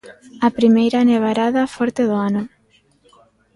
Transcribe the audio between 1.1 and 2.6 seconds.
nevarada forte do ano.